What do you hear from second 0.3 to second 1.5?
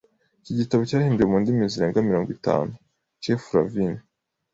Iki gitabo cyahinduwe mu